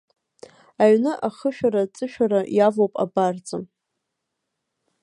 Аҩны 0.83 1.11
ахышәара-ҵышәара 1.27 2.41
иавоуп 2.57 2.93
абарҵа. 3.03 3.57